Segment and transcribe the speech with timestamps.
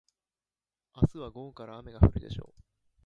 [0.95, 2.61] 明日は午後から雨が降るでしょう。